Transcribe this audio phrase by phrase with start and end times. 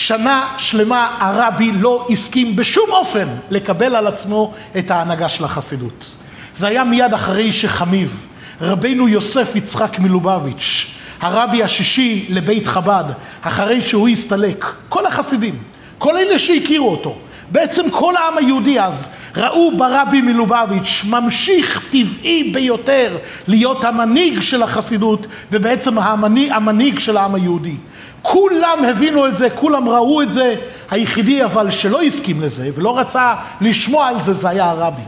[0.00, 6.16] שנה שלמה הרבי לא הסכים בשום אופן לקבל על עצמו את ההנהגה של החסידות.
[6.54, 8.26] זה היה מיד אחרי שחמיב,
[8.60, 10.86] רבנו יוסף יצחק מלובביץ',
[11.20, 13.04] הרבי השישי לבית חב"ד,
[13.42, 15.58] אחרי שהוא הסתלק, כל החסידים,
[15.98, 17.18] כל אלה שהכירו אותו,
[17.52, 25.26] בעצם כל העם היהודי אז ראו ברבי מלובביץ' ממשיך טבעי ביותר להיות המנהיג של החסידות
[25.52, 27.76] ובעצם המנהיג, של העם היהודי.
[28.22, 30.54] כולם הבינו את זה, כולם ראו את זה,
[30.90, 35.02] היחידי אבל שלא הסכים לזה ולא רצה לשמוע על זה, זה היה הרבי.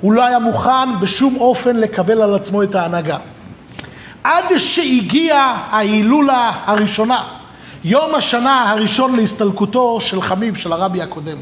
[0.00, 3.18] הוא לא היה מוכן בשום אופן לקבל על עצמו את ההנהגה.
[4.24, 7.22] עד שהגיעה ההילולה הראשונה,
[7.84, 11.38] יום השנה הראשון להסתלקותו של חמיב, של הרבי הקודם.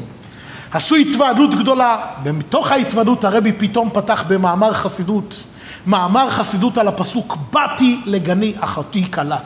[0.71, 5.43] עשו התוועדות גדולה, ומתוך ההתוועדות הרבי פתאום פתח במאמר חסידות,
[5.87, 9.37] מאמר חסידות על הפסוק באתי לגני אחותי כלה.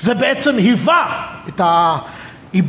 [0.00, 1.96] זה בעצם היווה את ה...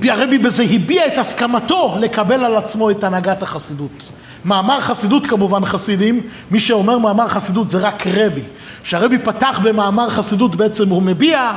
[0.04, 4.12] הרבי בזה הביע את הסכמתו לקבל על עצמו את הנהגת החסידות.
[4.46, 8.42] מאמר חסידות כמובן חסידים, מי שאומר מאמר חסידות זה רק רבי.
[8.84, 11.52] כשהרבי פתח במאמר חסידות בעצם הוא מביע,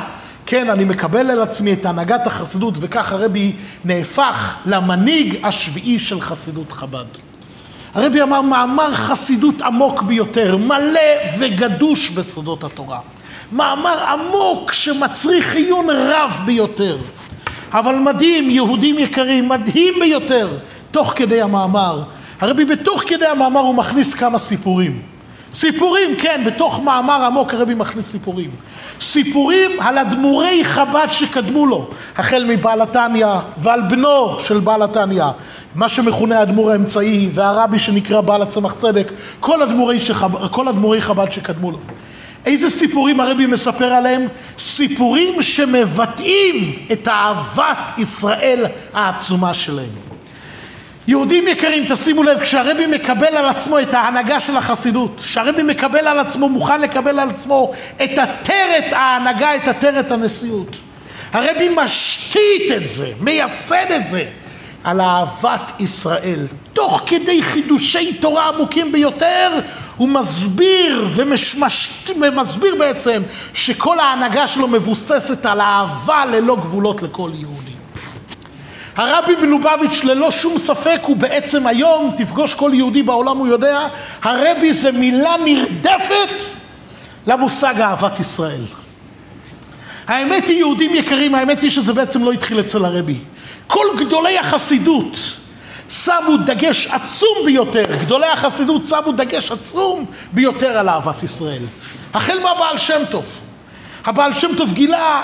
[0.47, 6.73] כן, אני מקבל על עצמי את הנהגת החסידות וכך הרבי נהפך למנהיג השביעי של חסידות
[6.73, 7.05] חב"ד.
[7.95, 11.01] הרבי אמר מאמר חסידות עמוק ביותר, מלא
[11.39, 13.01] וגדוש בסודות התורה.
[13.53, 16.97] מאמר עמוק שמצריך עיון רב ביותר.
[17.73, 20.59] אבל מדהים, יהודים יקרים, מדהים ביותר,
[20.91, 22.03] תוך כדי המאמר.
[22.41, 25.03] הרבי בתוך כדי המאמר הוא מכניס כמה סיפורים.
[25.55, 28.51] סיפורים, כן, בתוך מאמר עמוק הרבי מכניס סיפורים.
[29.01, 33.27] סיפורים על אדמו"רי חב"ד שקדמו לו, החל מבעל התניא
[33.59, 35.25] ועל בנו של בעל התניא,
[35.75, 40.49] מה שמכונה האדמו"ר האמצעי והרבי שנקרא בעל הצמח צדק, כל אדמו"רי, שחב...
[40.49, 41.79] כל אדמו"רי חב"ד שקדמו לו.
[42.47, 44.29] איזה סיפורים הרבי מספר עליהם?
[44.59, 49.91] סיפורים שמבטאים את אהבת ישראל העצומה שלהם.
[51.09, 56.19] יהודים יקרים, תשימו לב, כשהרבי מקבל על עצמו את ההנהגה של החסידות, כשהרבי מקבל על
[56.19, 57.73] עצמו, מוכן לקבל על עצמו
[58.05, 60.77] את עטרת ההנהגה, את עטרת הנשיאות.
[61.33, 64.25] הרבי משתית את זה, מייסד את זה,
[64.85, 66.41] על אהבת ישראל.
[66.73, 69.61] תוך כדי חידושי תורה עמוקים ביותר,
[69.97, 71.09] הוא מסביר
[72.17, 73.23] ומסביר בעצם
[73.55, 77.65] שכל ההנהגה שלו מבוססת על אהבה ללא גבולות לכל יהודי.
[78.97, 83.87] הרבי מלובביץ' ללא שום ספק הוא בעצם היום, תפגוש כל יהודי בעולם הוא יודע,
[84.23, 86.33] הרבי זה מילה נרדפת
[87.27, 88.65] למושג אהבת ישראל.
[90.07, 93.17] האמת היא, יהודים יקרים, האמת היא שזה בעצם לא התחיל אצל הרבי.
[93.67, 95.19] כל גדולי החסידות
[95.89, 101.63] שמו דגש עצום ביותר, גדולי החסידות שמו דגש עצום ביותר על אהבת ישראל.
[102.15, 103.25] החל מהבעל שם טוב.
[104.05, 105.23] הבעל שם טוב גילה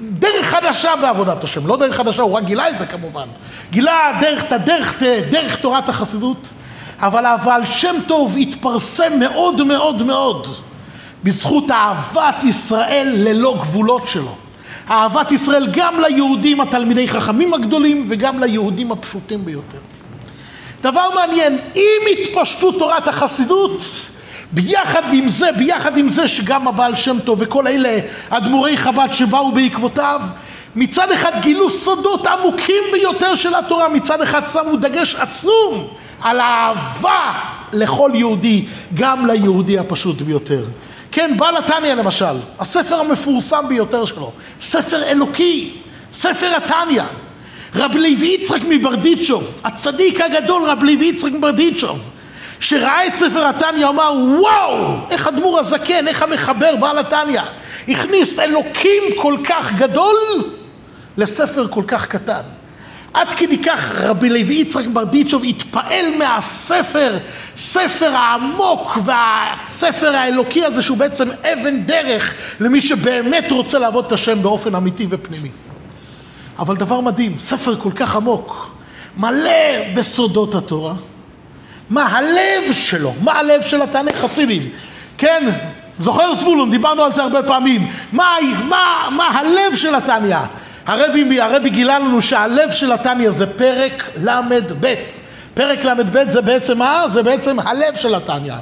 [0.00, 3.28] דרך חדשה בעבודת השם, לא דרך חדשה, הוא רק גילה את זה כמובן.
[3.70, 6.54] גילה דרך, דרך, דרך תורת החסידות,
[6.98, 10.46] אבל הבעל שם טוב התפרסם מאוד מאוד מאוד
[11.24, 14.36] בזכות אהבת ישראל ללא גבולות שלו.
[14.90, 19.78] אהבת ישראל גם ליהודים התלמידי חכמים הגדולים וגם ליהודים הפשוטים ביותר.
[20.82, 23.82] דבר מעניין, עם התפשטות תורת החסידות,
[24.52, 29.52] ביחד עם זה, ביחד עם זה שגם הבעל שם טוב וכל אלה אדמו"רי חב"ד שבאו
[29.52, 30.20] בעקבותיו,
[30.76, 35.86] מצד אחד גילו סודות עמוקים ביותר של התורה, מצד אחד שמו דגש עצום
[36.20, 37.32] על אהבה
[37.72, 38.64] לכל יהודי,
[38.94, 40.64] גם ליהודי הפשוט ביותר.
[41.12, 45.72] כן, בעל התניא למשל, הספר המפורסם ביותר שלו, ספר אלוקי,
[46.12, 47.02] ספר התניא.
[47.74, 52.08] רב לוי יצחק מברדיצ'וב, הצדיק הגדול רב לוי יצחק מברדיצ'וב,
[52.60, 57.42] שראה את ספר התניא אמר וואו, איך אדמו"ר הזקן, איך המחבר בעל התניא,
[57.88, 60.16] הכניס אלוקים כל כך גדול
[61.16, 62.42] לספר כל כך קטן.
[63.14, 67.18] עד כדי כך רבי לוי יצחק ברדיצ'וב התפעל מהספר,
[67.56, 74.42] ספר העמוק והספר האלוקי הזה שהוא בעצם אבן דרך למי שבאמת רוצה לעבוד את השם
[74.42, 75.50] באופן אמיתי ופנימי.
[76.58, 78.74] אבל דבר מדהים, ספר כל כך עמוק,
[79.16, 80.94] מלא בסודות התורה.
[81.90, 84.62] מה הלב שלו, מה הלב של התנא חסידים,
[85.18, 85.50] כן?
[85.98, 87.88] זוכר זבולון, דיברנו על זה הרבה פעמים.
[88.12, 88.36] מה,
[88.68, 90.38] מה, מה הלב של התניא?
[90.86, 94.94] הרבי, הרבי גילה לנו שהלב של התניא זה פרק ל"ב.
[95.54, 97.08] פרק ל"ב זה בעצם מה?
[97.08, 98.54] זה בעצם הלב של התניא.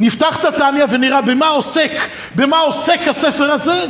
[0.00, 1.92] נפתח את התניא ונראה במה עוסק,
[2.34, 3.84] במה עוסק הספר הזה?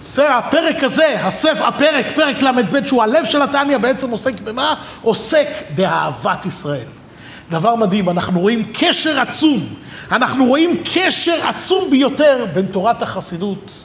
[0.00, 4.74] זה הפרק הזה, הספר, הפרק, פרק ל"ב שהוא הלב של התניא בעצם עוסק במה?
[5.02, 6.86] עוסק באהבת ישראל.
[7.50, 9.74] דבר מדהים, אנחנו רואים קשר עצום,
[10.12, 13.84] אנחנו רואים קשר עצום ביותר בין תורת החסידות,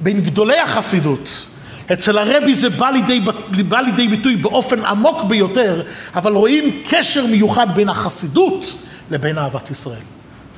[0.00, 1.46] בין גדולי החסידות,
[1.92, 3.20] אצל הרבי זה בא לידי,
[3.68, 5.82] בא לידי ביטוי באופן עמוק ביותר,
[6.14, 8.76] אבל רואים קשר מיוחד בין החסידות
[9.10, 10.02] לבין אהבת ישראל.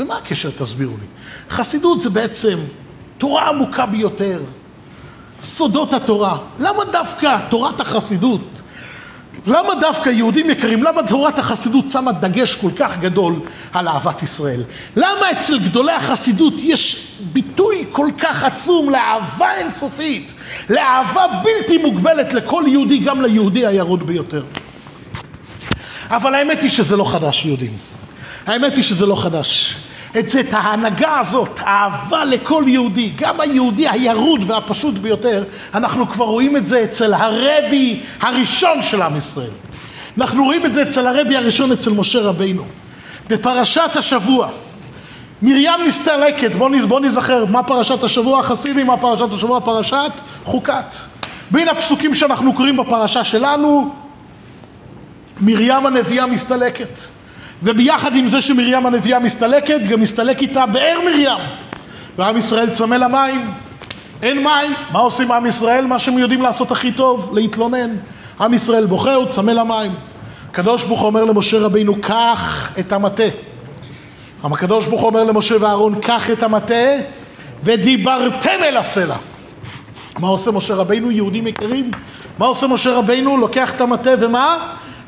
[0.00, 1.06] ומה הקשר, תסבירו לי?
[1.50, 2.58] חסידות זה בעצם
[3.19, 4.40] תורה עמוקה ביותר,
[5.40, 6.38] סודות התורה.
[6.58, 8.62] למה דווקא תורת החסידות?
[9.46, 13.40] למה דווקא יהודים יקרים, למה תורת החסידות שמה דגש כל כך גדול
[13.72, 14.64] על אהבת ישראל?
[14.96, 20.34] למה אצל גדולי החסידות יש ביטוי כל כך עצום לאהבה אינסופית,
[20.70, 24.44] לאהבה בלתי מוגבלת לכל יהודי, גם ליהודי הירוד ביותר?
[26.10, 27.76] אבל האמת היא שזה לא חדש, יהודים.
[28.46, 29.76] האמת היא שזה לא חדש.
[30.18, 36.24] את זה, את ההנהגה הזאת, האהבה לכל יהודי, גם היהודי הירוד והפשוט ביותר, אנחנו כבר
[36.24, 39.50] רואים את זה אצל הרבי הראשון של עם ישראל.
[40.18, 42.64] אנחנו רואים את זה אצל הרבי הראשון, אצל משה רבינו.
[43.28, 44.48] בפרשת השבוע,
[45.42, 49.60] מרים מסתלקת, בואו בוא נזכר, מה פרשת השבוע החסידי, מה פרשת השבוע?
[49.60, 50.94] פרשת חוקת.
[51.50, 53.94] בין הפסוקים שאנחנו קוראים בפרשה שלנו,
[55.40, 57.15] מרים הנביאה מסתלקת.
[57.62, 61.38] וביחד עם זה שמרים הנביאה מסתלקת, גם מסתלק איתה באר מרים.
[62.18, 63.50] ועם ישראל צמא למים.
[64.22, 65.86] אין מים, מה עושים עם ישראל?
[65.86, 67.96] מה שהם יודעים לעשות הכי טוב, להתלונן.
[68.40, 69.92] עם ישראל בוכה, הוא צמא למים.
[70.50, 73.24] הקדוש ברוך הוא אומר למשה רבינו, קח את המטה.
[74.44, 76.84] הקדוש ברוך הוא אומר למשה ואהרון, קח את המטה
[77.64, 79.16] ודיברתם אל הסלע.
[80.18, 81.90] מה עושה משה רבינו, יהודים יקרים?
[82.38, 83.36] מה עושה משה רבינו?
[83.36, 84.56] לוקח את המטה ומה?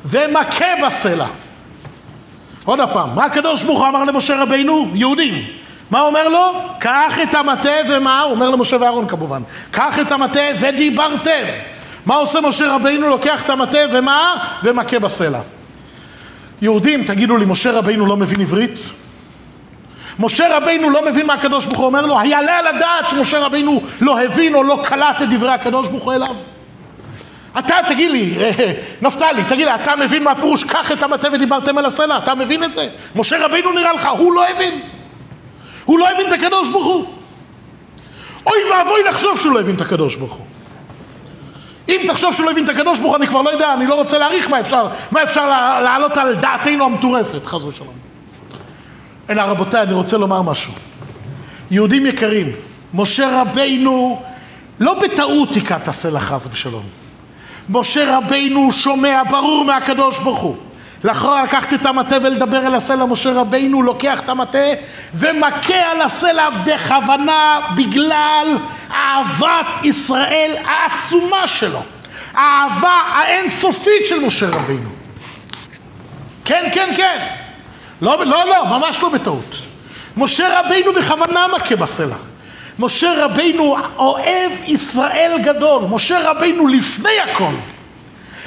[0.05, 1.27] ומכה בסלע.
[2.69, 4.91] עוד פעם, מה הקדוש ברוך הוא אמר למשה רבינו?
[4.95, 5.45] יהודים.
[5.91, 6.53] מה אומר לו?
[6.79, 8.21] קח את המטה ומה?
[8.21, 9.43] הוא אומר למשה ואהרון כמובן.
[9.71, 11.45] קח את המטה ודיברתם.
[12.07, 13.09] מה עושה משה רבינו?
[13.09, 14.35] לוקח את המטה ומה?
[14.63, 15.41] ומכה בסלע.
[16.63, 18.79] יהודים, תגידו לי, משה רבינו לא מבין עברית?
[20.19, 22.19] משה רבינו לא מבין מה הקדוש ברוך הוא אומר לו?
[22.19, 26.13] היעלה על הדעת שמשה רבינו לא הבין או לא קלט את דברי הקדוש ברוך הוא
[26.13, 26.37] אליו?
[27.59, 28.73] אתה, תגיד לי, אה,
[29.03, 30.65] נפתלי, תגיד לי, אתה מבין מה הפירוש?
[30.65, 32.89] קח את המטה ודיברתם אל הסלע, אתה מבין את זה?
[33.17, 34.81] משה רבינו נראה לך, הוא לא הבין.
[35.85, 37.07] הוא לא הבין את הקדוש ברוך הוא.
[38.47, 40.47] אוי ואבוי לחשוב שהוא לא הבין את הקדוש ברוך הוא.
[41.89, 43.95] אם תחשוב שהוא לא הבין את הקדוש ברוך הוא, אני כבר לא יודע, אני לא
[43.95, 45.47] רוצה להעריך מה אפשר, מה אפשר
[45.81, 47.95] להעלות על דעתנו המטורפת, חס ושלום.
[49.31, 50.73] אלא רבותיי, אני רוצה לומר משהו.
[51.71, 52.53] יהודים יקרים,
[52.95, 54.23] משה רבינו
[54.81, 57.08] לא בטעות היכה את הסלע חס ושלום.
[57.69, 60.57] משה רבינו שומע ברור מהקדוש ברוך הוא.
[61.05, 64.59] לאחר לקחת את המטה ולדבר אל הסלע, משה רבינו לוקח את המטה
[65.15, 68.59] ומכה על הסלע בכוונה בגלל
[68.91, 71.83] אהבת ישראל העצומה שלו.
[72.35, 74.91] האהבה האינסופית של משה רבינו.
[76.45, 77.27] כן, כן, כן.
[78.01, 79.55] לא, לא, לא, ממש לא בטעות.
[80.17, 82.17] משה רבינו בכוונה מכה בסלע.
[82.79, 87.55] משה רבינו אוהב ישראל גדול, משה רבינו לפני הכל.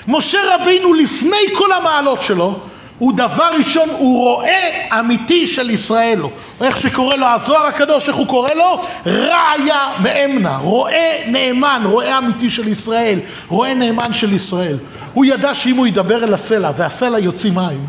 [0.07, 2.59] משה רבינו לפני כל המעלות שלו,
[2.97, 6.21] הוא דבר ראשון, הוא רואה אמיתי של ישראל.
[6.61, 8.81] איך שקורא לו הזוהר הקדוש, איך הוא קורא לו?
[9.05, 14.77] ראיה מאמנה, רואה נאמן, רואה אמיתי של ישראל, רואה נאמן של ישראל.
[15.13, 17.85] הוא ידע שאם הוא ידבר אל הסלע והסלע יוציא מים,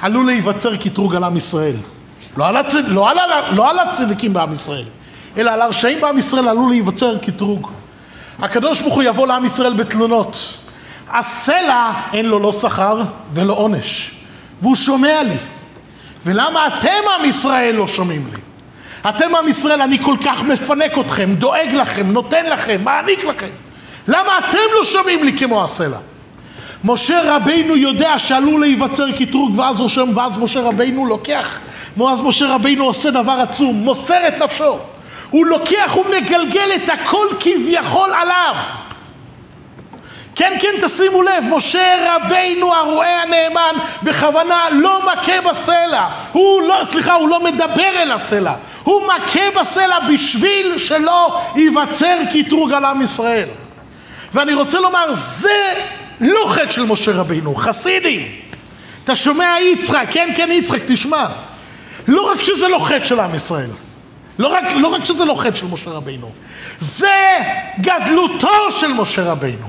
[0.00, 1.76] עלול להיווצר קטרוג על עם ישראל.
[2.36, 2.88] לא על, הצד...
[2.88, 3.18] לא על,
[3.54, 4.84] לא על הצדיקים בעם ישראל.
[5.38, 7.70] אלא על הרשעים בעם ישראל עלול להיווצר קטרוג.
[8.38, 10.54] הקדוש ברוך הוא יבוא לעם ישראל בתלונות.
[11.08, 13.00] הסלע אין לו לא שכר
[13.32, 14.14] ולא עונש,
[14.62, 15.36] והוא שומע לי.
[16.24, 18.40] ולמה אתם עם ישראל לא שומעים לי?
[19.08, 23.46] אתם עם ישראל, אני כל כך מפנק אתכם, דואג לכם, נותן לכם, מעניק לכם.
[24.08, 25.98] למה אתם לא שומעים לי כמו הסלע?
[26.84, 29.82] משה רבינו יודע שעלול להיווצר קטרוג ואז,
[30.14, 31.60] ואז משה רבינו לוקח,
[31.96, 34.78] ואז משה רבינו עושה דבר עצום, מוסר את נפשו.
[35.30, 38.54] הוא לוקח ומגלגל את הכל כביכול עליו.
[40.34, 46.08] כן, כן, תשימו לב, משה רבינו הרועה הנאמן בכוונה לא מכה בסלע.
[46.32, 48.54] הוא לא, סליחה, הוא לא מדבר אל הסלע.
[48.82, 53.48] הוא מכה בסלע בשביל שלא ייווצר קטרוג על עם ישראל.
[54.32, 55.72] ואני רוצה לומר, זה
[56.20, 58.28] לא חטא של משה רבינו, חסידים.
[59.04, 61.26] אתה שומע יצחק, כן, כן, יצחק, תשמע.
[62.08, 63.70] לא רק שזה לא חטא של עם ישראל.
[64.40, 66.30] לא רק, לא רק שזה לא חטא של משה רבינו,
[66.80, 67.38] זה
[67.80, 69.66] גדלותו של משה רבינו.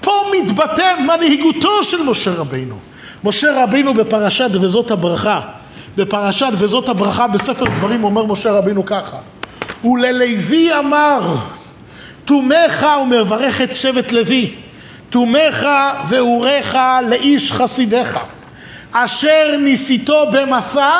[0.00, 2.78] פה מתבטא מנהיגותו של משה רבינו.
[3.24, 5.40] משה רבינו בפרשת וזאת הברכה,
[5.96, 9.16] בפרשת וזאת הברכה בספר דברים אומר משה רבינו ככה:
[9.84, 11.36] וללוי אמר
[12.24, 14.54] תומך ומברך את שבט לוי,
[15.10, 15.66] תומך
[16.08, 16.76] ואורך
[17.08, 18.18] לאיש חסידיך,
[18.92, 20.90] אשר ניסיתו במסע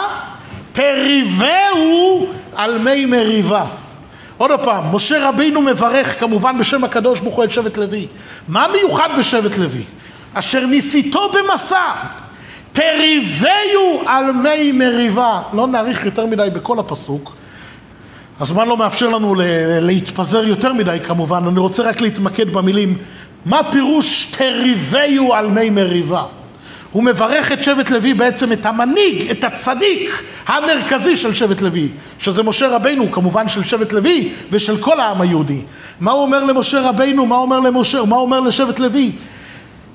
[0.72, 3.64] תריבהו על מי מריבה.
[4.36, 8.06] עוד פעם, משה רבינו מברך כמובן בשם הקדוש ברוך הוא את שבט לוי.
[8.48, 9.82] מה מיוחד בשבט לוי?
[10.34, 11.92] אשר ניסיתו במסע,
[12.72, 15.42] תריבהו על מי מריבה.
[15.52, 17.36] לא נאריך יותר מדי בכל הפסוק.
[18.40, 19.34] הזמן לא מאפשר לנו
[19.80, 22.98] להתפזר יותר מדי כמובן, אני רוצה רק להתמקד במילים
[23.44, 26.24] מה פירוש תריבהו על מי מריבה?
[26.94, 32.42] הוא מברך את שבט לוי בעצם את המנהיג, את הצדיק המרכזי של שבט לוי, שזה
[32.42, 35.62] משה רבינו כמובן של שבט לוי ושל כל העם היהודי.
[36.00, 37.26] מה הוא אומר למשה רבינו?
[37.26, 38.04] מה אומר למשה?
[38.04, 39.12] מה אומר לשבט לוי?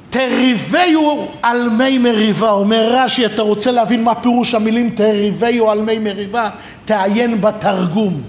[0.10, 6.00] תריבהו על מי מריבה, אומר רש"י, אתה רוצה להבין מה פירוש המילים תריבהו על מי
[6.00, 6.50] מריבה?
[6.86, 8.22] תעיין בתרגום.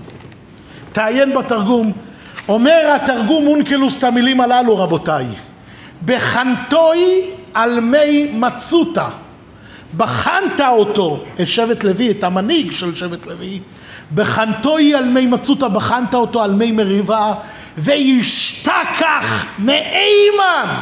[0.92, 1.92] תעיין בתרגום.
[2.48, 5.26] אומר התרגום אונקלוס את המילים הללו רבותיי.
[6.04, 9.08] בחנתוי על מי מצותה.
[9.96, 13.60] בחנת אותו, את שבט לוי, את המנהיג של שבט לוי,
[14.14, 17.32] בחנתוי על מי מצותה, בחנת אותו על מי מריבה,
[17.78, 20.74] וישתכח מאימן.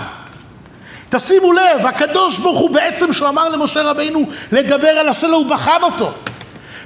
[1.08, 5.82] תשימו לב, הקדוש ברוך הוא בעצם, שהוא אמר למשה רבינו לדבר על הסלע, הוא בחן
[5.82, 6.12] אותו.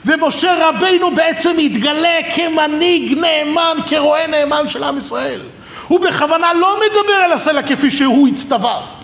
[0.04, 5.40] ומשה רבינו בעצם התגלה כמנהיג נאמן, כרועה נאמן של עם ישראל.
[5.88, 9.01] הוא בכוונה לא מדבר על הסלע כפי שהוא הצטווה.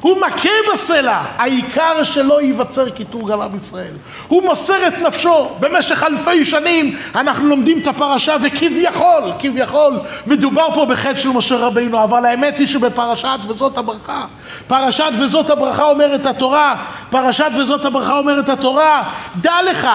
[0.00, 3.92] הוא מכה בסלע, העיקר שלא ייווצר קיטוג על עם ישראל.
[4.28, 5.48] הוא מוסר את נפשו.
[5.60, 12.02] במשך אלפי שנים אנחנו לומדים את הפרשה וכביכול, כביכול, מדובר פה בחטא של משה רבינו,
[12.02, 14.24] אבל האמת היא שבפרשת וזאת הברכה,
[14.66, 16.74] פרשת וזאת הברכה אומרת התורה,
[17.10, 19.02] פרשת וזאת הברכה אומרת התורה,
[19.40, 19.88] דע לך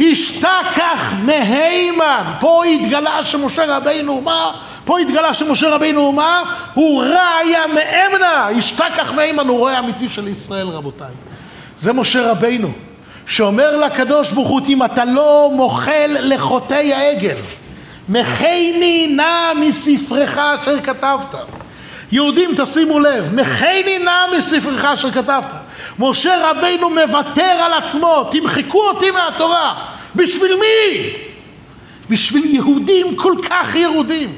[0.00, 2.24] השתכח מהימן.
[2.40, 4.52] פה התגלה שמשה רבינו, מה?
[4.84, 6.42] פה התגלה שמשה רבינו, מה?
[6.74, 8.48] הוא ראיה מאמנה.
[8.58, 11.14] השתכח מהימן, הוא רואה אמיתי של ישראל, רבותיי.
[11.78, 12.72] זה משה רבינו,
[13.26, 17.36] שאומר לקדוש ברוך הוא, אם אתה לא מוחל לחוטאי העגל,
[18.08, 21.34] מחני נא מספרך אשר כתבת.
[22.12, 25.52] יהודים תשימו לב, מחני נא מספרך אשר כתבת.
[25.98, 29.74] משה רבינו מוותר על עצמו, תמחקו אותי מהתורה.
[30.16, 31.10] בשביל מי?
[32.10, 34.36] בשביל יהודים כל כך ירודים.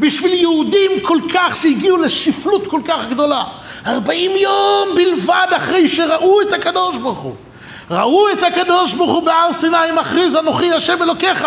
[0.00, 3.44] בשביל יהודים כל כך שהגיעו לשפלות כל כך גדולה.
[3.86, 7.34] ארבעים יום בלבד אחרי שראו את הקדוש ברוך הוא.
[7.90, 11.46] ראו את הקדוש ברוך הוא בהר סיני מכריז אנוכי השם אלוקיך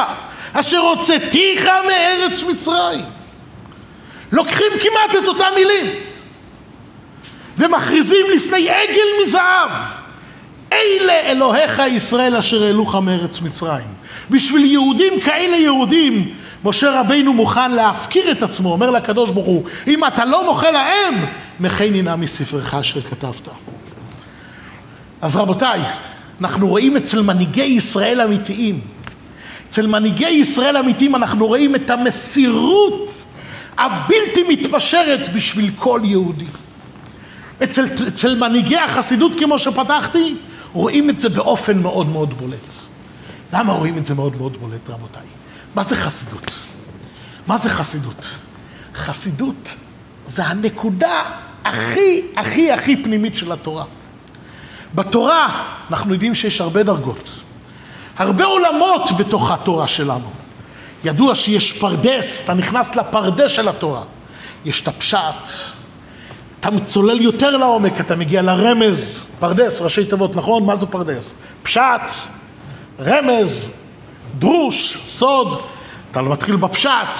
[0.54, 3.06] אשר הוצאתיך מארץ מצרים.
[4.32, 5.86] לוקחים כמעט את אותם מילים
[7.58, 9.70] ומכריזים לפני עגל מזהב
[10.74, 14.00] אלה אלוהיך ישראל אשר העלוך מארץ מצרים.
[14.30, 20.06] בשביל יהודים כאלה יהודים, משה רבינו מוכן להפקיר את עצמו, אומר לקדוש ברוך הוא, אם
[20.06, 21.26] אתה לא מוחה להם,
[21.60, 23.48] מחני נא מספרך אשר כתבת.
[25.22, 25.82] אז רבותיי,
[26.42, 28.82] אנחנו רואים אצל מנהיגי ישראל אמיתיים,
[29.70, 33.26] אצל מנהיגי ישראל אמיתיים אנחנו רואים את המסירות
[33.78, 36.46] הבלתי מתפשרת בשביל כל יהודי.
[37.64, 40.36] אצל, אצל מנהיגי החסידות כמו שפתחתי,
[40.74, 42.74] רואים את זה באופן מאוד מאוד בולט.
[43.54, 45.39] למה רואים את זה מאוד מאוד בולט, רבותיי?
[45.76, 46.52] מה זה חסידות?
[47.48, 48.36] מה זה חסידות?
[48.96, 49.76] חסידות
[50.26, 51.24] זה הנקודה
[51.66, 53.84] הכי הכי הכי פנימית של התורה.
[54.96, 57.30] בתורה אנחנו יודעים שיש הרבה דרגות,
[58.18, 60.30] הרבה עולמות בתוך התורה שלנו.
[61.04, 64.04] ידוע שיש פרדס, אתה נכנס לפרדס של התורה.
[64.66, 65.48] יש את הפשט,
[66.60, 70.66] אתה צולל יותר לעומק, אתה מגיע לרמז, פרדס, ראשי תיבות, נכון?
[70.66, 71.34] מה זה פרדס?
[71.64, 72.12] פשט,
[73.00, 73.70] רמז,
[74.40, 75.62] דרוש, סוד.
[76.12, 77.20] אתה מתחיל בפשט,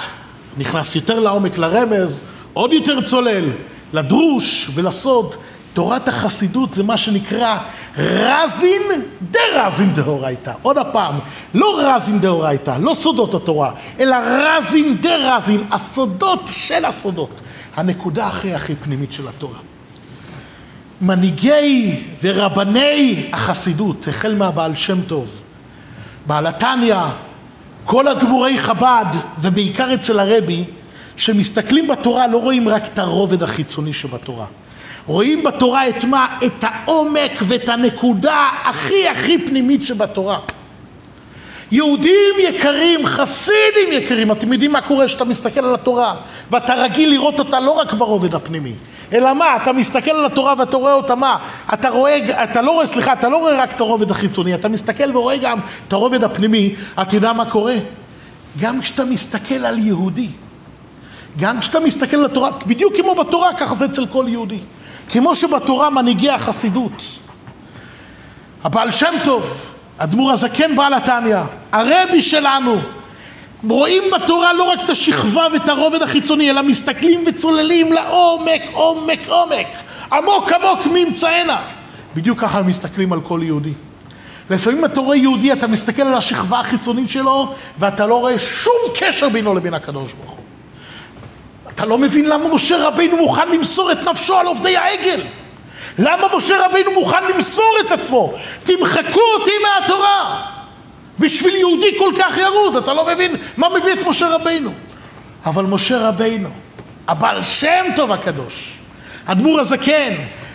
[0.58, 2.20] נכנס יותר לעומק לרמז,
[2.52, 3.50] עוד יותר צולל,
[3.92, 5.34] לדרוש ולסוד.
[5.74, 7.58] תורת החסידות זה מה שנקרא
[7.98, 8.82] רזין
[9.30, 10.52] דרזין דאורייתא.
[10.62, 11.18] עוד הפעם,
[11.54, 17.40] לא רזין דאורייתא, לא סודות התורה, אלא רזין דרזין, הסודות של הסודות.
[17.76, 19.58] הנקודה הכי הכי פנימית של התורה.
[21.00, 25.42] מנהיגי ורבני החסידות, החל מהבעל שם טוב,
[26.26, 26.96] בעל התניא,
[27.84, 30.64] כל אדמו"רי חב"ד, ובעיקר אצל הרבי,
[31.16, 34.46] שמסתכלים בתורה לא רואים רק את הרובד החיצוני שבתורה.
[35.06, 36.38] רואים בתורה את מה?
[36.46, 40.38] את העומק ואת הנקודה הכי הכי פנימית שבתורה.
[41.72, 46.14] יהודים יקרים, חסידים יקרים, אתם יודעים מה קורה כשאתה מסתכל על התורה
[46.50, 48.74] ואתה רגיל לראות אותה לא רק ברובד הפנימי,
[49.12, 51.38] אלא מה, אתה מסתכל על התורה ואתה רואה אותה מה,
[51.74, 55.16] אתה רואה, אתה לא רואה, סליחה, אתה לא רואה רק את הרובד החיצוני, אתה מסתכל
[55.16, 55.58] ורואה גם
[55.88, 57.74] את הרובד הפנימי, אתה יודע מה קורה?
[58.60, 60.28] גם כשאתה מסתכל על יהודי,
[61.38, 64.58] גם כשאתה מסתכל על התורה, בדיוק כמו בתורה, ככה זה אצל כל יהודי.
[65.08, 67.02] כמו שבתורה מנהיגי החסידות,
[68.64, 71.38] הבעל שם טוב, אדמו"ר הזקן בעל התניא,
[71.72, 72.80] הרבי שלנו,
[73.68, 79.66] רואים בתורה לא רק את השכבה ואת הרובד החיצוני, אלא מסתכלים וצוללים לעומק, עומק, עומק,
[80.12, 81.60] עמוק עמוק ממצאנה.
[82.14, 83.72] בדיוק ככה מסתכלים על כל יהודי.
[84.50, 89.28] לפעמים אתה רואה יהודי, אתה מסתכל על השכבה החיצונית שלו, ואתה לא רואה שום קשר
[89.28, 90.44] בינו לבין הקדוש ברוך הוא.
[91.74, 95.20] אתה לא מבין למה משה רבינו מוכן למסור את נפשו על עובדי העגל.
[96.00, 98.32] למה משה רבינו מוכן למסור את עצמו?
[98.62, 100.46] תמחקו אותי מהתורה.
[101.18, 104.70] בשביל יהודי כל כך ירוד, אתה לא מבין מה מביא את משה רבינו.
[105.46, 106.48] אבל משה רבינו,
[107.08, 108.72] הבעל שם טוב הקדוש,
[109.24, 110.14] אדמו"ר הזקן,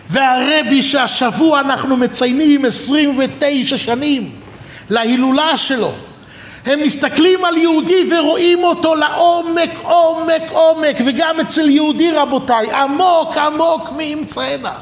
[0.09, 4.31] והרבי שהשבוע אנחנו מציינים 29 שנים
[4.89, 5.91] להילולה שלו,
[6.65, 13.91] הם מסתכלים על יהודי ורואים אותו לעומק, עומק, עומק, וגם אצל יהודי רבותיי, עמוק, עמוק
[13.97, 14.73] מאמצענה.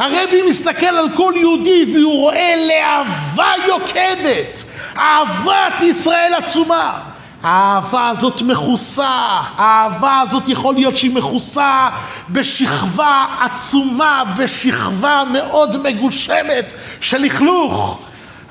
[0.00, 4.64] הרבי מסתכל על כל יהודי והוא רואה להבה יוקדת,
[4.96, 6.98] אהבת ישראל עצומה.
[7.42, 11.88] האהבה הזאת מכוסה, האהבה הזאת יכול להיות שהיא מכוסה
[12.30, 18.00] בשכבה עצומה, בשכבה מאוד מגושמת של לכלוך.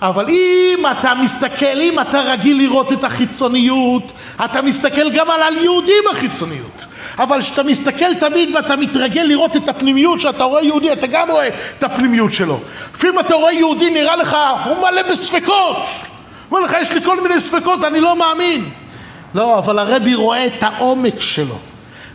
[0.01, 4.11] אבל אם אתה מסתכל, אם אתה רגיל לראות את החיצוניות,
[4.45, 6.85] אתה מסתכל גם על היהודי בחיצוניות.
[7.19, 11.47] אבל כשאתה מסתכל תמיד ואתה מתרגל לראות את הפנימיות, כשאתה רואה יהודי, אתה גם רואה
[11.47, 12.59] את הפנימיות שלו.
[12.93, 15.77] לפעמים אתה רואה יהודי, נראה לך, הוא מלא בספקות.
[16.51, 18.69] אומר לך, יש לי כל מיני ספקות, אני לא מאמין.
[19.35, 21.55] לא, אבל הרבי רואה את העומק שלו.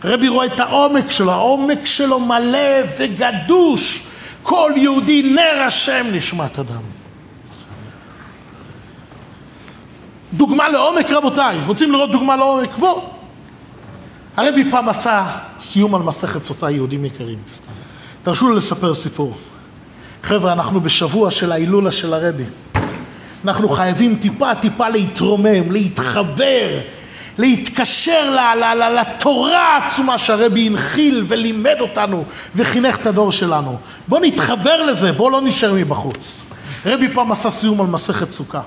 [0.03, 4.03] הרבי רואה את העומק שלו, העומק שלו מלא וגדוש.
[4.43, 6.81] כל יהודי נר השם נשמת אדם.
[10.33, 12.77] דוגמה לעומק רבותיי, רוצים לראות דוגמה לעומק?
[12.77, 13.14] בוא.
[14.37, 15.25] הרבי פעם עשה
[15.59, 17.37] סיום על מסכת סוטה יהודים יקרים.
[18.23, 19.37] תרשו לי לספר סיפור.
[20.23, 22.43] חבר'ה, אנחנו בשבוע של ההילולה של הרבי.
[23.45, 26.79] אנחנו חייבים טיפה טיפה להתרומם, להתחבר,
[27.37, 32.23] להתקשר ל- ל- ל- לתורה העצומה שהרבי הנחיל ולימד אותנו
[32.55, 33.77] וחינך את הדור שלנו.
[34.07, 36.45] בואו נתחבר לזה, בואו לא נשאר מבחוץ.
[36.85, 38.61] רבי פעם עשה סיום על מסכת סוכה.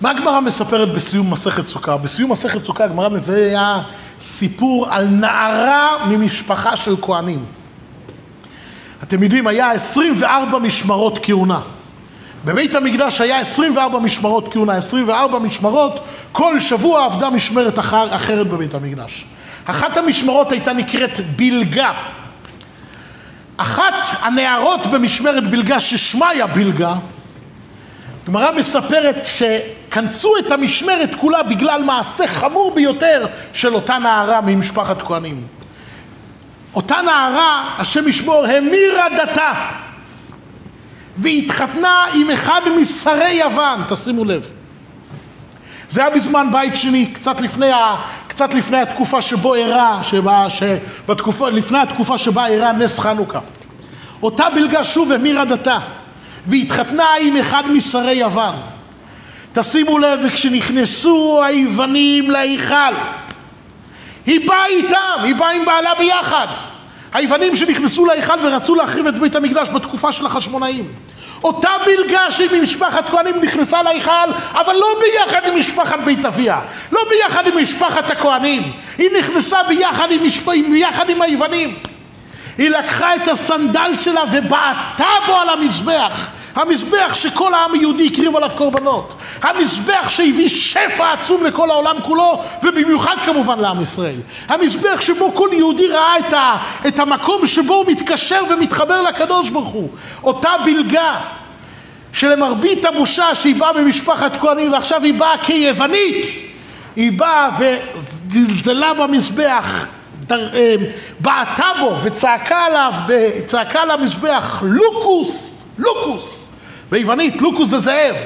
[0.00, 1.96] מה הגמרא מספרת בסיום מסכת סוכה?
[1.96, 3.82] בסיום מסכת סוכה הגמרא מביאה
[4.20, 7.44] סיפור על נערה ממשפחה של כהנים.
[9.02, 11.60] אתם יודעים, היה 24 משמרות כהונה.
[12.44, 16.00] בבית המקדש היה 24 משמרות כהונה, 24 משמרות,
[16.32, 19.24] כל שבוע עבדה משמרת אחר, אחרת בבית המקדש.
[19.64, 21.92] אחת המשמרות הייתה נקראת בלגה.
[23.56, 26.94] אחת הנערות במשמרת בלגה, ששמה היה בלגה,
[28.30, 35.46] גמרא מספרת שכנסו את המשמרת כולה בגלל מעשה חמור ביותר של אותה נערה ממשפחת כהנים.
[36.74, 39.52] אותה נערה, השם ישמור, המירה דתה
[41.16, 44.50] והתחתנה עם אחד משרי יוון, תשימו לב.
[45.88, 51.50] זה היה בזמן בית שני, קצת לפני, ה, קצת לפני התקופה שבו אירע, שבה, שבתקופה,
[51.50, 53.40] לפני התקופה שבה אירע נס חנוכה.
[54.22, 55.78] אותה בלגה שוב המירה דתה
[56.50, 58.54] והתחתנה עם אחד משרי יוון.
[59.52, 62.94] תשימו לב, וכשנכנסו היוונים להיכל,
[64.26, 66.46] היא באה איתם, היא באה עם בעלה ביחד.
[67.12, 70.92] היוונים שנכנסו להיכל ורצו להחריב את בית המקדש בתקופה של החשמונאים.
[71.44, 76.60] אותה בלגה שהיא ממשפחת כהנים נכנסה להיכל, אבל לא ביחד עם משפחת בית אביה,
[76.92, 80.48] לא ביחד עם משפחת הכהנים, היא נכנסה ביחד עם, משפ...
[80.70, 81.74] ביחד עם היוונים.
[82.58, 86.30] היא לקחה את הסנדל שלה ובעטה בו על המזבח.
[86.54, 89.14] המזבח שכל העם היהודי הקריב עליו קורבנות.
[89.42, 94.20] המזבח שהביא שפע עצום לכל העולם כולו, ובמיוחד כמובן לעם ישראל.
[94.48, 96.56] המזבח שבו כל יהודי ראה את, ה,
[96.88, 99.88] את המקום שבו הוא מתקשר ומתחבר לקדוש ברוך הוא.
[100.22, 101.20] אותה בלגה
[102.12, 106.26] שלמרבית הבושה שהיא באה במשפחת כהנים ועכשיו היא באה כיוונית,
[106.96, 109.86] היא באה וזלזלה במזבח
[110.32, 110.74] אה,
[111.20, 112.92] בעטה בו וצעקה עליו,
[113.46, 116.50] צעקה על המזבח, לוקוס, לוקוס.
[116.90, 118.16] ביוונית, לוקוס זה זאב.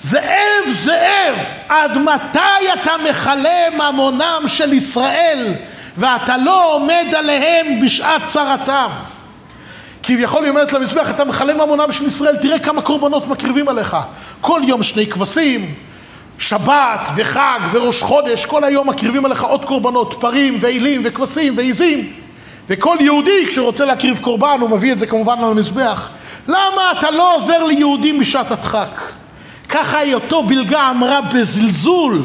[0.00, 1.36] זאב, זאב,
[1.68, 5.54] עד מתי אתה מכלה ממונם של ישראל
[5.96, 8.90] ואתה לא עומד עליהם בשעת צרתם?
[10.02, 13.96] כביכול היא אומרת למזבח, אתה מכלה ממונם של ישראל, תראה כמה קורבנות מקריבים עליך.
[14.40, 15.74] כל יום שני כבשים,
[16.38, 22.12] שבת וחג וראש חודש, כל היום מקריבים עליך עוד קורבנות, פרים ועילים וכבשים ועיזים.
[22.68, 26.10] וכל יהודי כשרוצה להקריב קורבן הוא מביא את זה כמובן על המזבח.
[26.48, 29.00] למה אתה לא עוזר ליהודים בשעת הדחק?
[29.68, 32.22] ככה היא אותו בלגה אמרה בזלזול.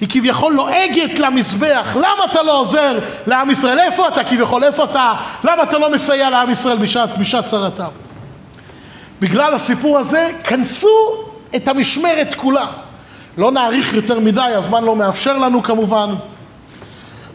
[0.00, 3.78] היא כביכול לועגת למזבח, למה אתה לא עוזר לעם ישראל?
[3.78, 4.64] איפה אתה כביכול?
[4.64, 5.14] איפה אתה?
[5.44, 7.88] למה אתה לא מסייע לעם ישראל בשעת, בשעת צרתם?
[9.20, 11.24] בגלל הסיפור הזה כנסו
[11.56, 12.66] את המשמרת כולה.
[13.38, 16.14] לא נאריך יותר מדי, הזמן לא מאפשר לנו כמובן.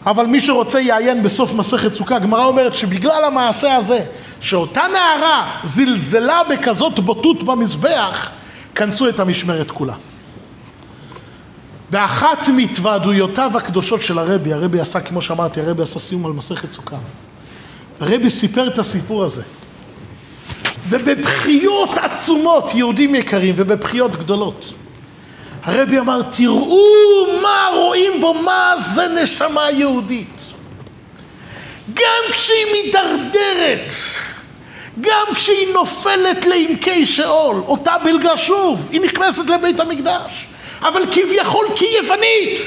[0.06, 4.04] אבל מי שרוצה יעיין בסוף מסכת סוכה, הגמרא אומרת שבגלל המעשה הזה,
[4.40, 8.30] שאותה נערה זלזלה בכזאת בוטות במזבח,
[8.74, 9.94] כנסו את המשמרת כולה.
[11.90, 16.96] באחת מהתוועדויותיו הקדושות של הרבי, הרבי עשה, כמו שאמרתי, הרבי עשה סיום על מסכת סוכה.
[18.00, 19.42] הרבי סיפר את הסיפור הזה.
[20.88, 24.74] ובבחיות עצומות, יהודים יקרים, ובבחיות גדולות.
[25.66, 30.40] הרבי אמר, תראו מה רואים בו, מה זה נשמה יהודית.
[31.94, 33.90] גם כשהיא מידרדרת,
[35.00, 40.46] גם כשהיא נופלת לעמקי שאול, אותה בלגה שוב, היא נכנסת לבית המקדש,
[40.82, 42.60] אבל כביכול כיוונית.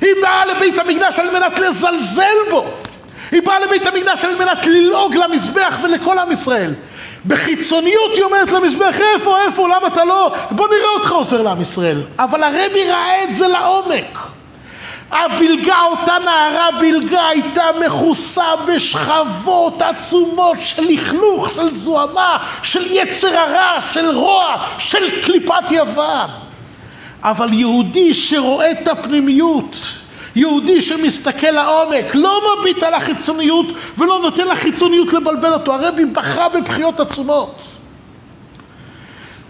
[0.00, 2.64] היא באה לבית המקדש על מנת לזלזל בו.
[3.30, 6.74] היא באה לבית המקדש על מנת ללעוג למזבח ולכל עם ישראל.
[7.26, 10.32] בחיצוניות היא אומרת למזבח, איפה, איפה, למה אתה לא?
[10.50, 12.02] בוא נראה אותך עוזר לעם ישראל.
[12.18, 14.18] אבל הרבי ראה את זה לעומק.
[15.10, 23.80] הבלגה, אותה נערה בלגה, הייתה מכוסה בשכבות עצומות של לכלוך, של זוהמה, של יצר הרע,
[23.80, 26.30] של רוע, של קליפת יוון.
[27.22, 29.76] אבל יהודי שרואה את הפנימיות,
[30.36, 33.66] יהודי שמסתכל לעומק, לא מביט על החיצוניות
[33.98, 35.74] ולא נותן לחיצוניות לבלבל אותו.
[35.74, 37.54] הרבי בכה בבכיות עצומות.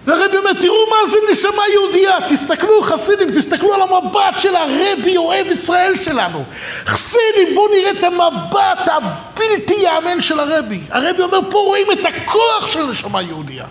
[0.04, 5.46] והרבי אומר, תראו מה זה נשמה יהודייה, תסתכלו חסידים, תסתכלו על המבט של הרבי אוהב
[5.46, 6.44] ישראל שלנו.
[6.86, 10.80] חסידים, בואו נראה את המבט הבלתי ייאמן של הרבי.
[10.90, 13.66] הרבי אומר, פה רואים את הכוח של נשמה יהודייה.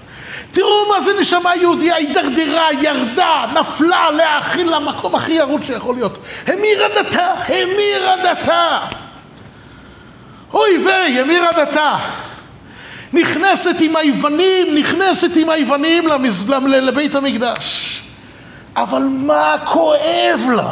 [0.55, 6.17] תראו מה זה נשמה יהודייה, הידרדרה, ירדה, נפלה להאכיל למקום הכי ירוד שיכול להיות.
[6.47, 8.79] המירה דתה, המירה דתה.
[10.53, 11.97] אוי ויי, המירה דתה.
[13.13, 16.43] נכנסת עם היוונים, נכנסת עם היוונים למז...
[16.67, 18.01] לבית המקדש.
[18.75, 20.71] אבל מה כואב לה?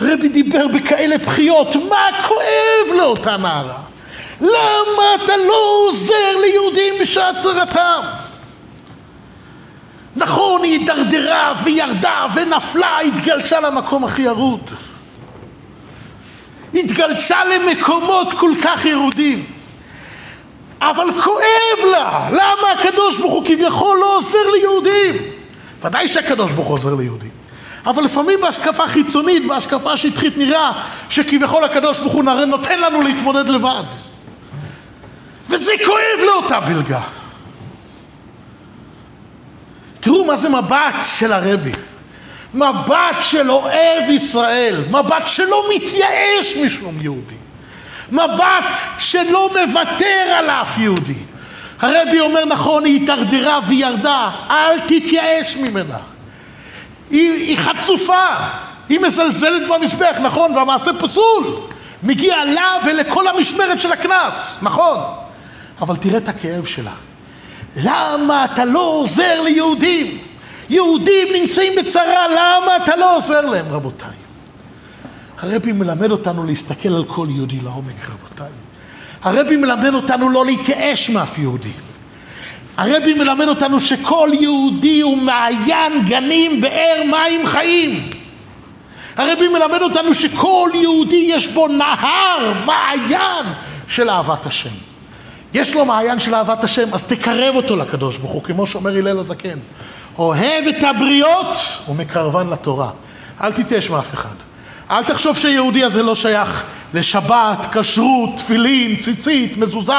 [0.00, 3.78] רבי דיבר בכאלה בחיות, מה כואב לאותה נערה?
[4.40, 8.00] למה אתה לא עוזר ליהודים בשעת צרתם?
[10.16, 14.70] נכון, היא הידרדרה וירדה ונפלה, התגלשה למקום הכי ירוד.
[16.74, 19.44] התגלשה למקומות כל כך ירודים.
[20.80, 25.14] אבל כואב לה, למה הקדוש ברוך הוא כביכול לא עוזר ליהודים?
[25.82, 27.30] ודאי שהקדוש ברוך הוא עוזר ליהודים.
[27.86, 30.72] אבל לפעמים בהשקפה חיצונית, בהשקפה שטחית נראה
[31.10, 33.84] שכביכול הקדוש ברוך הוא נותן לנו להתמודד לבד.
[35.48, 37.00] וזה כואב לאותה בלגה.
[40.06, 41.72] תראו מה זה מבט של הרבי.
[42.54, 47.34] מבט של אוהב ישראל, מבט שלא מתייאש משום יהודי.
[48.12, 51.14] מבט שלא מוותר על אף יהודי.
[51.80, 55.98] הרבי אומר נכון, היא התדרדרה וירדה, אל תתייאש ממנה.
[57.10, 58.26] היא, היא חצופה,
[58.88, 61.56] היא מזלזלת במזבח, נכון, והמעשה פסול.
[62.02, 64.98] מגיע לה ולכל המשמרת של הקנס, נכון.
[65.80, 66.92] אבל תראה את הכאב שלה.
[67.76, 70.18] למה אתה לא עוזר ליהודים?
[70.68, 74.16] יהודים נמצאים בצרה, למה אתה לא עוזר להם, רבותיי?
[75.38, 78.52] הרבי מלמד אותנו להסתכל על כל יהודי לעומק, רבותיי.
[79.22, 81.72] הרבי מלמד אותנו לא להתייאש מאף יהודי.
[82.76, 88.10] הרבי מלמד אותנו שכל יהודי הוא מעיין גנים באר מים חיים.
[89.16, 93.46] הרבי מלמד אותנו שכל יהודי יש בו נהר, מעיין
[93.88, 94.85] של אהבת השם.
[95.56, 99.18] יש לו מעיין של אהבת השם, אז תקרב אותו לקדוש ברוך הוא, כמו שאומר הלל
[99.18, 99.58] הזקן.
[100.18, 101.56] אוהב את הבריות
[101.88, 102.90] ומקרבן לתורה.
[103.40, 104.34] אל תתייאש מאף אחד.
[104.90, 106.64] אל תחשוב שיהודי הזה לא שייך
[106.94, 109.92] לשבת, כשרות, תפילין, ציצית, מזוזה,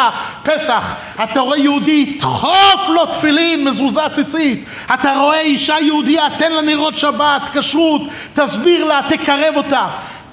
[0.43, 0.95] פסח.
[1.23, 4.65] אתה רואה יהודי, דחוף לו תפילין, מזוזה, ציצית.
[4.93, 8.01] אתה רואה אישה יהודייה, תן לה נרות שבת, כשרות,
[8.33, 9.87] תסביר לה, תקרב אותה.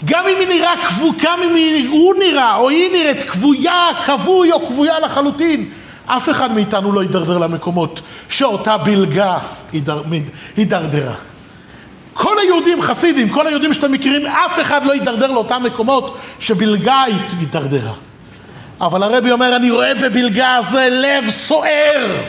[0.05, 4.53] גם אם היא נראה כבו, גם אם היא, הוא נראה או היא נראית כבויה, כבוי
[4.53, 5.69] או כבויה לחלוטין,
[6.07, 9.39] אף אחד מאיתנו לא יידרדר למקומות שאותה בלגה
[10.57, 11.15] הידרדרה.
[12.15, 17.93] כל היהודים חסידים, כל היהודים שאתם מכירים, אף אחד לא יידרדר לאותם מקומות שבלגה הידרדרה.
[18.81, 22.23] אבל הרבי אומר, אני רואה בבלגה הזה לב סוער.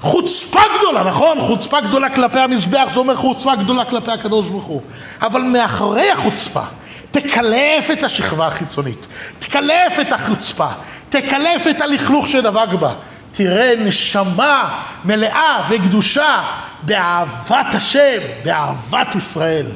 [0.00, 1.40] חוצפה גדולה, נכון?
[1.40, 4.82] חוצפה גדולה כלפי המזבח, זה אומר חוצפה גדולה כלפי הקדוש ברוך הוא.
[5.22, 6.62] אבל מאחורי החוצפה,
[7.10, 9.06] תקלף את השכבה החיצונית,
[9.38, 10.68] תקלף את החוצפה,
[11.08, 12.94] תקלף את הלכלוך שדבק בה.
[13.32, 16.42] תראה נשמה מלאה וקדושה
[16.82, 19.66] באהבת השם, באהבת ישראל.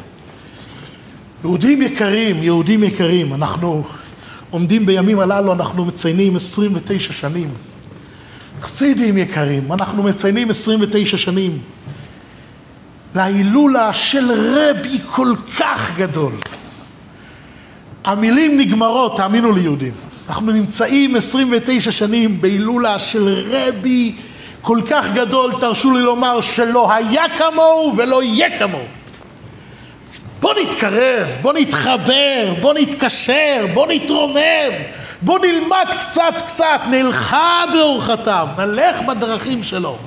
[1.45, 3.85] יהודים יקרים, יהודים יקרים, אנחנו
[4.51, 7.51] עומדים בימים הללו, אנחנו מציינים 29 שנים.
[8.61, 11.59] חסידים יקרים, אנחנו מציינים 29 שנים
[13.15, 16.33] להילולה של רבי כל כך גדול.
[18.05, 19.93] המילים נגמרות, תאמינו לי יהודים.
[20.29, 24.15] אנחנו נמצאים 29 שנים בהילולה של רבי
[24.61, 28.85] כל כך גדול, תרשו לי לומר שלא היה כמוהו ולא יהיה כמוהו.
[30.41, 34.73] בוא נתקרב, בוא נתחבר, בוא נתקשר, בוא נתרומם,
[35.23, 39.99] בוא נלמד קצת קצת, נלכה באורחתיו, נלך בדרכים שלו.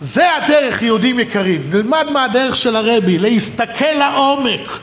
[0.00, 1.70] זה הדרך, יהודים יקרים.
[1.72, 4.78] נלמד מהדרך של הרבי, להסתכל לעומק.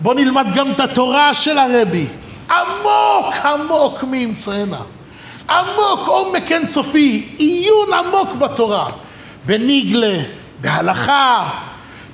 [0.00, 2.06] בוא נלמד גם את התורה של הרבי.
[2.50, 4.80] עמוק עמוק מאמצענה.
[5.50, 8.90] עמוק, עומק אינסופי, עיון עמוק בתורה.
[9.46, 10.18] בניגלה,
[10.60, 11.48] בהלכה,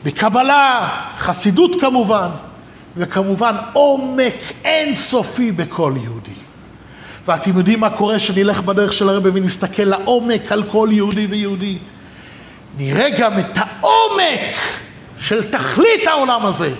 [0.04, 2.28] בקבלה, חסידות כמובן,
[2.96, 6.27] וכמובן עומק אינסופי בכל יהודי.
[7.28, 11.78] ואתם יודעים מה קורה שנלך בדרך של הרבי ונסתכל לעומק על כל יהודי ויהודי?
[12.78, 14.54] נראה גם את העומק
[15.18, 16.74] של תכלית העולם הזה,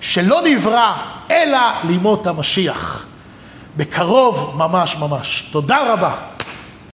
[0.00, 0.96] שלא נברא
[1.30, 3.06] אלא לימות המשיח.
[3.76, 5.44] בקרוב ממש ממש.
[5.50, 6.14] תודה רבה.